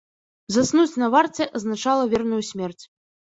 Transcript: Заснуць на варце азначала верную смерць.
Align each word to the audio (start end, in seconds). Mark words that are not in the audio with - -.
Заснуць 0.55 0.99
на 1.01 1.09
варце 1.15 1.47
азначала 1.59 2.09
верную 2.15 2.41
смерць. 2.49 2.81